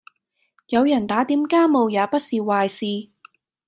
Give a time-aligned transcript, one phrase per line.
[0.69, 3.11] 有人打點家務也不是壞事